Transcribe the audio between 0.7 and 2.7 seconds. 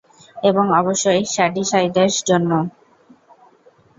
অবশ্যই শ্যাডিসাইডের জন্য।